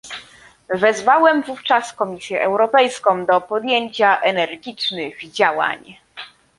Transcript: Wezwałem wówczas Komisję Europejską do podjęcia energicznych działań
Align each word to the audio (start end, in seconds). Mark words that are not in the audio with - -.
Wezwałem 0.69 1.41
wówczas 1.41 1.93
Komisję 1.93 2.41
Europejską 2.41 3.25
do 3.25 3.41
podjęcia 3.41 4.21
energicznych 4.21 5.29
działań 5.31 5.95